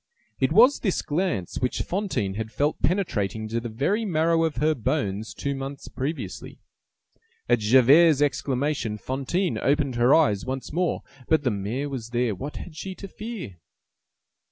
[0.39, 4.73] It was this glance which Fantine had felt penetrating to the very marrow of her
[4.73, 6.59] bones two months previously.
[7.47, 11.03] At Javert's exclamation, Fantine opened her eyes once more.
[11.27, 13.59] But the mayor was there; what had she to fear?